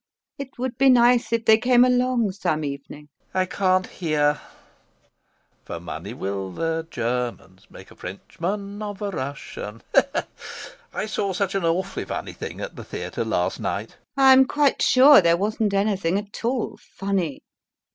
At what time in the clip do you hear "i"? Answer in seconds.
3.35-3.45, 10.91-11.05